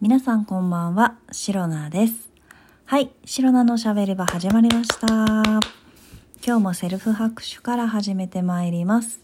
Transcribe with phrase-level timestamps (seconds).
[0.00, 2.30] 皆さんこんばんは、シロナです。
[2.86, 5.06] はい、シロナのしゃべり場始まりました。
[5.06, 5.60] 今
[6.42, 9.20] 日もセルフ拍手から始めてまいります。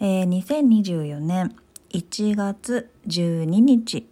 [0.00, 1.54] えー2024年
[1.90, 4.08] 1月12日、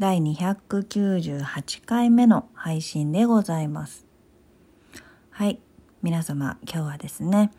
[0.00, 4.04] 第298回目の配信でございます。
[5.30, 5.60] はい、
[6.02, 7.52] 皆様今日はですね、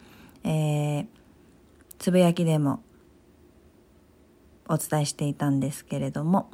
[0.43, 1.07] えー
[1.97, 2.83] つぶやきでも
[4.67, 6.49] お伝えしていたんですけれども、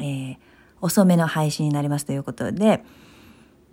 [0.00, 0.36] えー
[0.84, 2.84] 遅めの配信になりますということで、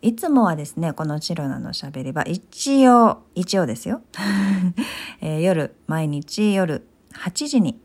[0.02, 4.02] いつもはですね、このチロナのしゃべり場、一応、一応ですよ。
[5.20, 7.82] えー夜、毎日夜8時に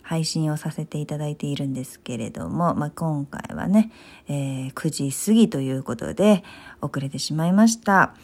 [0.00, 3.90] 配信をさせていただいているんですけれども、まあ、今回はね、
[4.26, 6.42] えー9時過ぎということで
[6.80, 8.14] 遅れてしまいました。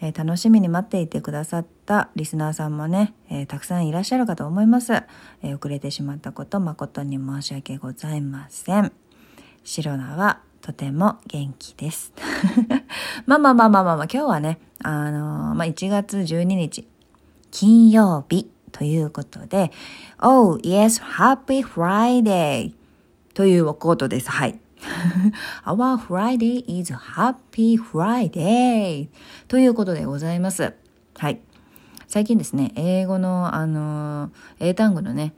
[0.00, 4.92] えー楽しみに待っていてくださったリスナーさんもね、えーたくさんいらっしゃるかと思います。
[4.94, 8.92] えー遅れてしまったこと誠に申し訳ございません。
[9.64, 12.12] シロナはとても元気です。
[13.26, 16.88] まあまあまあまあまあまあ、今日はね、あのーまあ1月12日、
[17.50, 19.70] 金曜日ということで、
[20.20, 22.74] Oh, yes, happy Friday!
[23.34, 24.30] ということです。
[24.30, 24.58] はい。
[25.64, 29.08] Our Friday is happy Friday!
[29.48, 30.74] ということでございます。
[31.16, 31.40] はい。
[32.14, 35.34] 最近ですね、英語の、あの英単語のね、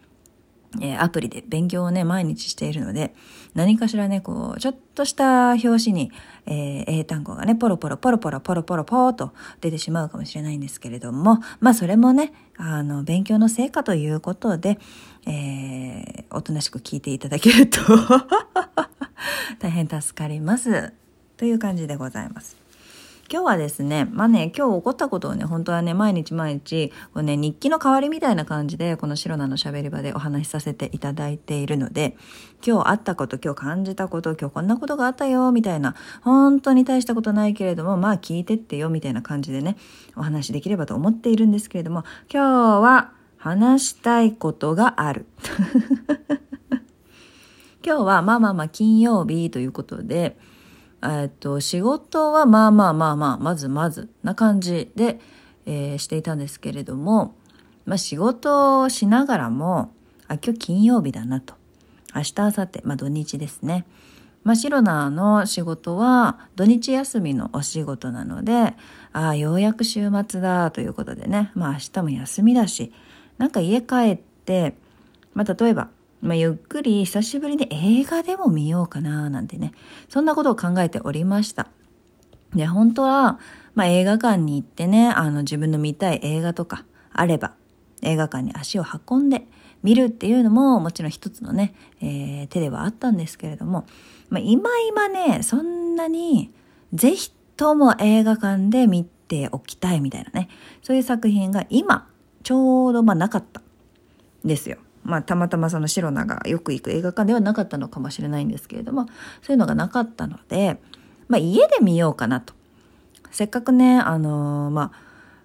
[0.79, 3.15] えアプリで勉強をね、毎日しているので、
[3.55, 6.13] 何かしらね、こう、ちょっとした表紙に、
[6.45, 9.33] えー英単語がね、ポロポロポロポロポロポロポーと
[9.63, 14.79] 出てしまうかもしれないんですけれども、まあ、それもね、あの、勉強の成果ということで、
[15.27, 17.81] えーおとなしく聞いていただけると、
[19.61, 20.93] 大変助かります。
[21.39, 22.66] という感じでございます。
[23.29, 32.17] 今日はですね、まあね、今日起こったことをね、本当はね、毎日毎日、こうね、日記の代わりみたいな感じで、このシロナのしゃべり場でお話しさせていただいているので、
[32.65, 39.77] 今日あったこと、今日感じたこと、今日こんなことがあったよ、みたいな、本当に大したことないけれども、まあ聞いてってよ、みたいな感じでね、
[40.17, 45.27] お話しできればと思っているんですけれども、今日は話したいことがある。
[47.85, 50.39] 今日はまあまあまあ金曜日ということで、
[51.03, 55.21] えっと、仕事はまあまあまあまあ、まずまずな感じで、
[55.67, 57.35] えーしていたんですけれども、
[57.85, 59.93] まあ仕事をしながらも、
[60.29, 61.55] あ、今日金曜日だなと。
[62.15, 63.85] 明日、明後日、まあ土日ですね。
[64.43, 68.75] まあシロナの仕事は土日休みのお仕事なので、
[69.13, 72.93] ああ、ようやく週末だということでね、まあ明日も休みだし、
[73.39, 74.75] なんか家帰って、
[75.35, 75.89] まあ例えば、
[76.27, 79.73] まあ、ゆっくり久しぶりに映画でも見ようかななんてね、
[80.09, 81.69] そんなことを考えておりました。
[82.55, 83.39] で、本当は、
[83.75, 87.55] まあ、映画館に行ってね、あの自分の見たい映画とかあれば、
[88.03, 89.47] 映画館に足を運んで
[89.83, 93.87] 見るっていうのももちろん一つのね、えー手ではあったんですけれども、
[94.29, 96.53] まあ、今今ね、そんなに
[96.93, 100.49] ぜひとも映画館で見ておきたいみたいなね、
[100.83, 102.09] そういう作品が今、
[102.43, 103.63] ちょうどまあなかった
[104.45, 104.79] ですよ。
[105.07, 109.07] まあ、たまたまそのシロナがよく行く映画館ではなかったのかもしれないんですけれども、
[109.43, 110.81] そういうのがなかったので、
[111.29, 112.55] まあ、家で見ようかなと。
[113.31, 114.93] せっかくね、あのーま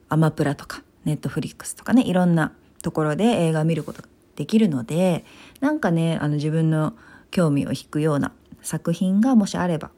[0.09, 5.25] あ、アマプラとか、ネットフリックスとかね、いろんなところで映画を見ることができるので、
[5.59, 6.93] なんかね、あの自分の
[7.31, 9.91] 興味を引くような作品がもしあれば、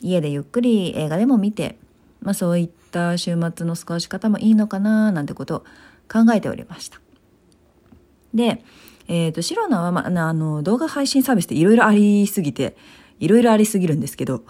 [0.00, 1.78] 家でゆっくり映画でも見て、
[2.20, 5.60] まあそういった週末の過ごし方もいいのかななんてことを
[6.10, 7.01] 考えておりました。
[8.34, 8.62] で、
[9.08, 12.76] えっ、と、シロナは、まあ、あの、動画配信サービスっていろいろありすぎて、
[13.18, 14.42] いろいろありすぎるんですけど、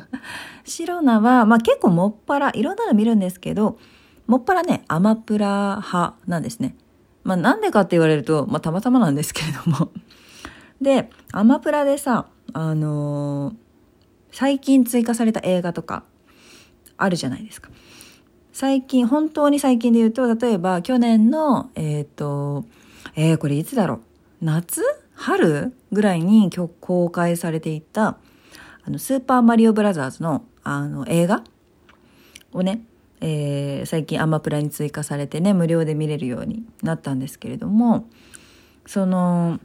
[0.64, 3.78] シロナは、まあ、結構もっぱら、いろんなの見るんですけど、
[4.26, 6.76] もっぱらね、アマプラ派なんですね。
[7.24, 9.90] まあ、なんでかって言われると、まあ、たまたまなんですけれども。
[10.80, 13.66] で、アマプラでさ、あのー
[14.38, 16.04] 最近追加された映画とか、
[16.98, 17.70] あるじゃないですか。
[18.52, 22.66] 最近、本当に最近で言うと、例えば去年の、えっ、と、
[23.18, 24.00] えー、これいつだろう？
[24.44, 24.82] 夏？
[25.14, 25.72] 春？
[25.90, 28.18] ぐらいに今日公開されていた、
[28.84, 31.42] あの、スーパーマリオブラザーズの、あの、映画？
[32.52, 32.82] をね、
[33.22, 38.06] えー最近アマプラに追加されてね、無料で見れるようになったんですけれども、
[38.84, 39.60] その、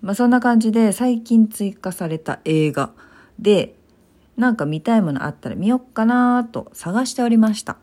[0.00, 2.92] まあ、そんな感じで最近追加された映画
[3.38, 3.74] で、
[4.36, 7.76] なんか見たいものあったら見よっかなと探しておりました。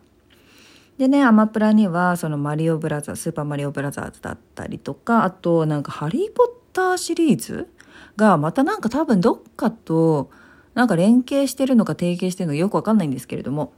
[0.97, 7.69] でね、アマプラには、そのマリオブラザー、スーパーマリオブラザーズだったりとか、あとなんかハリーポッターシリーズ
[8.15, 10.29] がまたなんか多分どっかと
[10.75, 13.73] なんか連携してるのか提携してるのかよくわかんないんですけれども、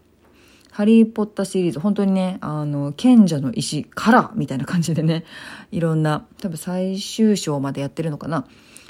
[0.72, 5.24] ハリーポッターシリーズ、本当にね、あの、賢者の石からみたいな感じでね、
[5.72, 8.46] いろんな、多分最終章までやってるのかな。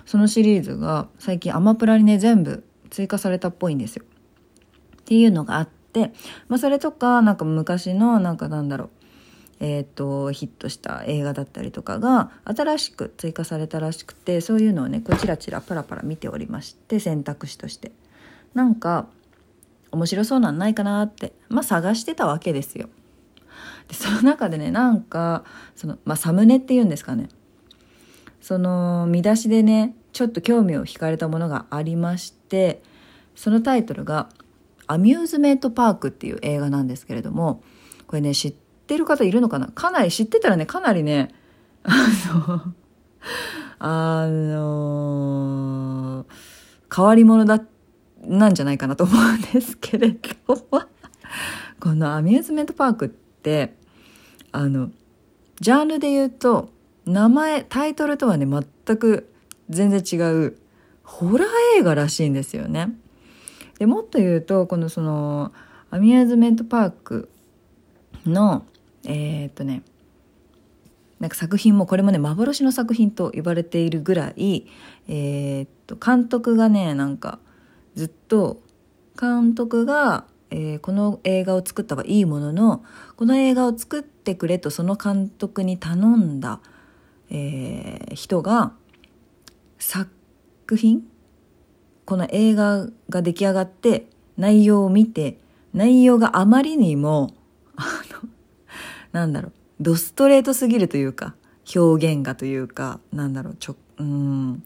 [0.05, 4.03] そのシリーズが最近アマプラにね全部追加されたっぽいんですよ。
[5.01, 5.84] っていうのがあって、
[6.47, 8.89] まあ、それとかなんか昔のなんかなんだろう
[9.59, 17.91] えーと、ヒットした映画だったりとかが新しく追加されたらしくてそういうのをねこうチラチラパラパラ見ておりまして選択肢として
[18.53, 19.07] なんか
[19.91, 22.89] 面白そうなんないかなってまあ探してたわけですよ。
[23.87, 25.45] でその中でねなんか
[25.75, 27.29] その、まあ、サムネっていうんですかね
[28.41, 32.81] その見出しでねちょっと興味を惹かれたものがありまして
[33.35, 34.29] そのタイトルが
[34.87, 37.63] 「アミューズメント・パーク」っていう映画なんですけれども
[38.07, 38.53] これね知っ
[38.87, 39.67] てる方いるのかな？
[39.67, 41.33] かなり知ってたらねかなりね
[41.83, 41.97] あ
[42.27, 42.73] の
[43.79, 46.25] あの
[46.93, 47.63] 変わり者だ
[48.23, 50.55] なんじゃないかなと思うんですけれど
[51.79, 53.75] このアミューズメントパークって
[54.51, 54.89] あの
[55.59, 56.69] ジャンルで言うと
[57.05, 59.29] 名前タイトルとはね全く
[59.69, 60.15] 全然違
[60.45, 60.57] う
[61.03, 61.47] ホラー
[61.79, 62.95] 映画らしいんですよね。
[63.79, 65.51] でもっと言うとこのその
[65.91, 67.29] アミューズメントパーク
[68.25, 68.65] の
[69.03, 69.83] えー、っとね
[71.19, 74.67] なんか作品もこれもね幻の作品と言われているぐらい、
[75.07, 77.39] えー、っと監督がねなんか
[77.95, 78.61] ずっと
[79.19, 82.83] 監督が、えー、この映画を作ったはいいものの
[83.15, 86.59] この映画を作ってくれとその監督に頼んだ、
[87.29, 88.73] えー、人が
[89.79, 90.09] 作
[90.75, 91.07] 品
[92.05, 94.07] この映画が出来上がって
[94.37, 95.39] 内容を見て
[95.73, 97.33] 内容があまりにも
[97.75, 98.29] あの
[99.11, 101.35] なんだろうドストレートすぎるというか
[101.75, 104.63] 表現がというかなんだろうちょうん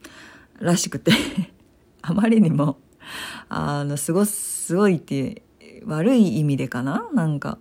[0.58, 1.12] らしくて
[2.02, 2.78] あまりにも
[3.48, 5.42] あのすごすごいって
[5.84, 7.58] 悪い意味でかななんか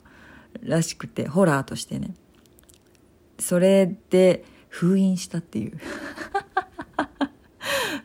[0.62, 2.14] らしくてホラーとしてね。
[3.40, 5.80] それで封印したっていう。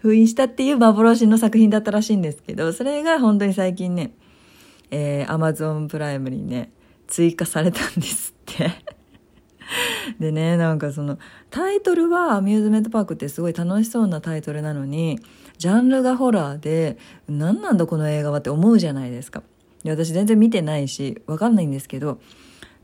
[0.04, 4.12] 封印したっていう幻の作品だったらしいんですけどそれが本当に最近ね
[4.90, 6.70] えー、Amazon プライムにね
[7.06, 8.70] 追加されたんですって。
[10.20, 11.18] でねなんかその
[11.50, 15.18] タイトルはアミューズメントパークってすごい楽しそうなタイトルなのに
[15.56, 19.42] ジャンルがホラーで何なんだこの映画はって思うじゃないですか。
[19.82, 22.20] で私全然見てないし分かんないんですけど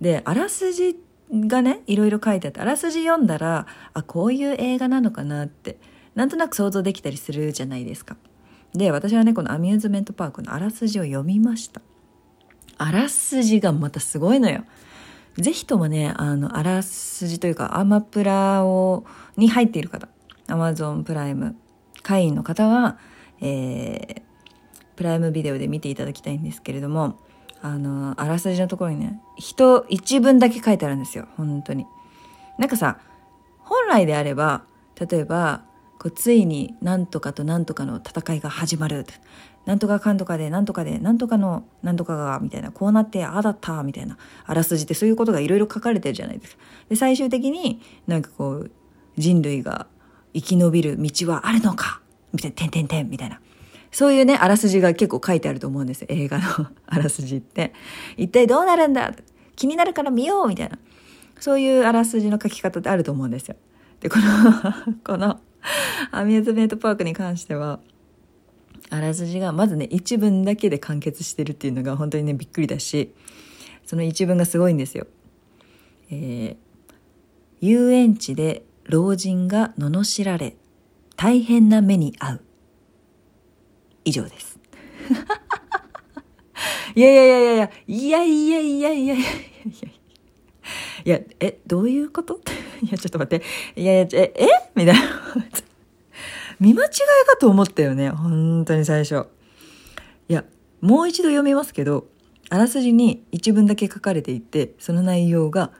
[0.00, 0.96] であらすじ
[1.30, 5.76] がねいろいろ書いてあってあらすじ読んだらあこういう映画なのかなって
[6.14, 8.16] なんとなく想像できたりするじゃないですか。
[8.74, 11.80] で私はねこのアミューズメントパークのあらすじを読みました。
[12.78, 14.64] あらすじがまたすごいのよ。
[15.36, 19.04] ぜひともね、あの、あらすじというか、アマプラを、
[19.36, 20.08] に入っている方、
[20.48, 21.56] アマゾンプライム
[22.02, 22.98] 会員の方は、
[23.40, 24.22] えー、
[24.96, 27.18] プライムビデオで見ていただきたいんですけれども、
[27.62, 31.86] あの、あらすじのところにね、人一文だけ書いてあるんですよ、本当に。
[32.58, 32.98] なんかさ、
[33.58, 34.64] 本来であれば、
[34.98, 35.62] 例えば、
[36.00, 39.04] こうついになんとかとなんとかの戦いが始まる。
[39.66, 44.16] なんとかかんとかでなんとかでなんとかのなんとかがみたいなこうなってああだったみたいな
[44.46, 46.62] あらすじってそういうことがいろいろ書かれてるじゃないですか。
[46.88, 48.70] で最終的になんかこう
[49.18, 49.86] 人類が
[50.32, 52.00] 生き延びる道はあるのか
[52.32, 53.38] みたいな、てんてんてんみたいな。
[53.92, 56.06] そういうね、あらすじが結構書いてあると思うんですよ。
[56.08, 56.44] 映画の
[56.86, 57.74] あらすじって。
[58.16, 59.12] 一体どうなるんだ？
[59.56, 60.78] 気になるから見ようみたいな。
[61.38, 63.56] そういうあらすじの書き方ってあると思うんですよ。
[64.00, 65.40] で、このこの
[66.10, 67.80] アミューズメントパークに関しては、
[68.88, 73.12] あらすじがまずね、一文だけで完結してるっていうのが本当にね、びっくりだし、
[73.84, 75.06] その一文がすごいんですよ。
[76.10, 76.56] えー、
[77.60, 80.56] 遊園地で老人が罵られ、
[81.16, 82.40] 大変な目に遭う。
[84.04, 84.58] 以上です。
[86.94, 89.24] い やいやいやいやいや、いやいやいやいやいやいや
[91.04, 92.40] いや、え、どういうこと
[92.82, 93.44] いやちょっと待って。
[93.80, 94.48] いやいやええ？
[94.74, 95.00] みたいな。
[96.60, 96.90] 見間違い
[97.26, 98.10] かと思ったよね。
[98.10, 99.26] 本当に最初。
[100.28, 100.44] いや、
[100.80, 102.08] もう一度読みますけど、
[102.50, 105.72] あらすじに一文だけ書かれていて、その内容が、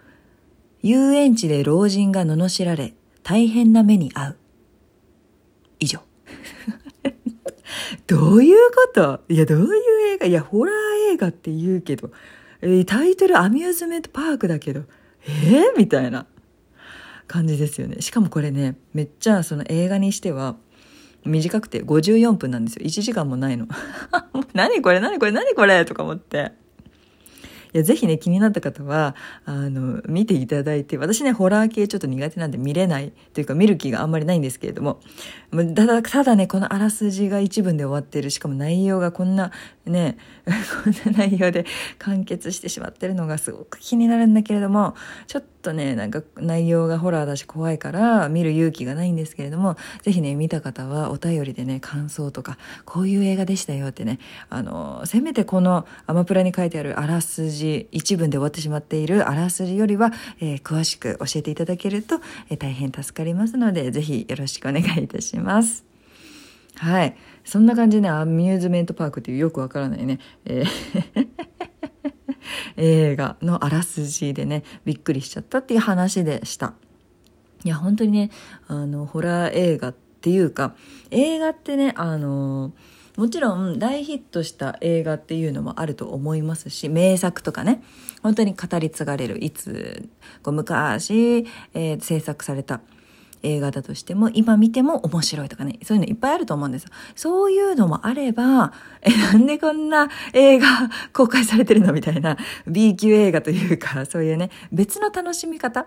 [0.82, 4.36] 遊園地で老人が罵られ、大変な目に遭う。
[5.78, 6.00] 以上。
[8.06, 9.20] どういうこと？
[9.28, 9.66] いや、どういう
[10.14, 10.26] 映画？
[10.26, 12.10] いや、ホラー映画って言うけど、
[12.86, 14.84] タイトルアミューズメントパークだけど、
[15.26, 16.26] えー、みたいな。
[17.30, 18.00] 感じですよね。
[18.00, 20.56] しかもこれね、めっちゃその映画にしては、
[21.24, 22.84] 短くて54分なんですよ。
[22.84, 23.68] 1時間もないの。
[24.52, 26.52] 何これ何これ何これとか思って。
[27.72, 35.00] いや、ぜひね、気になった方は、あの、見ていただいて、私ね、ホラー系ちょっと苦手なんで見れないというか見る気があんまりないんですけれども、
[35.76, 39.52] ただ、ただね、このあらすじが一文で終わってる、しかも内容がこんな、
[39.86, 40.16] ね、
[40.84, 41.64] こんな内容で
[41.98, 44.96] 完結してしまってるのがすごく気になるんだけれども、
[45.28, 62.16] ちょっとね、なんか内容がホラーだし怖いから見る勇気がないんですけれども、ぜひね、見た方はお便りでね、感想とか、こういう映画でしたよってね、あの、せめてこのアマプラに書いてあるあらすじ、一文で終わってしまっているあらすじよりは、えー、詳しく教えていただけると、
[62.48, 65.84] えー、大変助かりますので、ぜひよろしくお願いいたします。
[66.76, 67.16] はい。
[67.44, 71.49] そんな感じでね、アミューズメントパークっていうよくわからないね、えー
[72.76, 76.74] 映画のあらすじでね、びっくりしちゃったっていう話でした。
[77.64, 78.30] いや、本当にね、
[78.68, 80.74] あの、ホラー映画っていうか、
[81.10, 82.72] 映画ってね、あの、
[83.16, 87.82] もちろん大ヒットした映画っていうのもあると思いますし、名作とかね、
[88.22, 90.08] 本当に語り継がれる、いつ、
[90.42, 92.80] こう昔、えー、制作された
[93.42, 96.86] 映画だとしても、今見ても面白いとかね、そういうのいっぱいあると思うんです。
[97.14, 100.66] そういうのもあれば、 え、なんでこんな映画
[101.12, 105.86] 公開されてるのみたいな B 級映画というか、そういうね、別の楽しみ方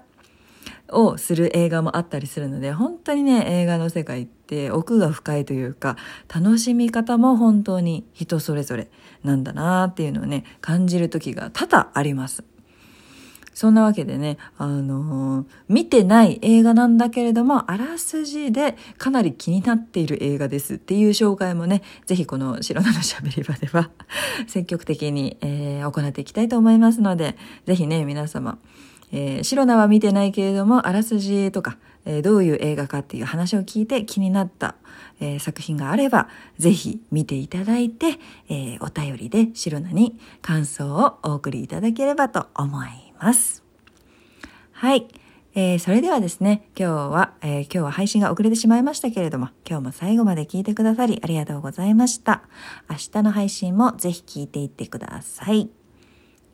[0.89, 5.97] をする映画もあったりするので、本当にね、映画の世界って奥が深いというか、
[6.33, 8.89] 楽しみ方も本当に人それぞれ
[9.23, 12.43] なんだなっていうのをね、感じる時が多々あります。
[13.53, 23.89] そんなわけでね、あのー、見てない映画なんだけれども、あらすじでかなり気になっている映画ですっていう紹介もね、ぜひこの白菜のしゃべり場では
[24.47, 28.57] 積極的に、えー、行っていきたいと思いますので、ぜひね、皆様、
[29.11, 34.75] えー、白菜は見てないけれども、あらすじとか、えー、どういう映画かっていう話を聞いて気になった、
[35.19, 38.19] えー、作品があれば、ぜひ見ていただいて、
[38.49, 43.02] えー、お便りで白菜に感想をお送りいただければと思います。
[43.19, 43.63] ます。
[44.71, 45.07] はい。
[45.55, 52.41] えー、それではですね、今日は、えー、今日は配信が遅れてしまいましたけれども、今日も最後まで聞いてくださりありがとうございました。
[52.89, 55.69] 明日の配信もぜひ聞いていってください。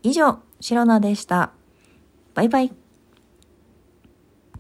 [0.04, 1.52] 以上、シロナでした。
[2.34, 2.79] バイバイ。